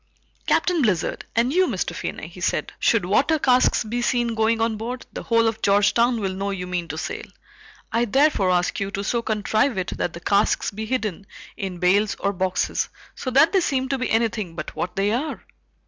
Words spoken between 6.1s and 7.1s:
will know you mean to